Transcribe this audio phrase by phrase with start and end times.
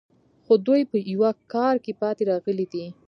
[0.45, 2.85] خو دوی په یوه کار کې پاتې راغلي دي